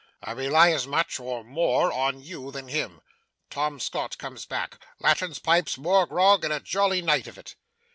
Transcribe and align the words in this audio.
I 0.23 0.31
rely 0.31 0.71
as 0.71 0.87
much, 0.87 1.19
or 1.19 1.43
more, 1.43 1.91
on 1.91 2.21
you 2.23 2.49
than 2.49 2.69
him. 2.69 3.01
Tom 3.51 3.79
Scott 3.79 4.17
comes 4.17 4.47
back. 4.47 4.79
Lantern, 4.99 5.35
pipes, 5.35 5.77
more 5.77 6.07
grog, 6.07 6.43
and 6.43 6.51
a 6.51 6.59
jolly 6.59 7.03
night 7.03 7.27
of 7.27 7.37
it! 7.37 7.53